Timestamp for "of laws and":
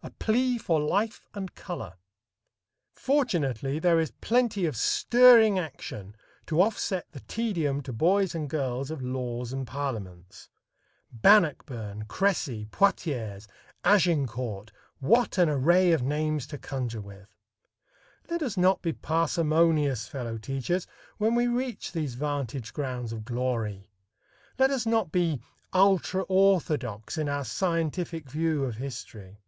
8.90-9.66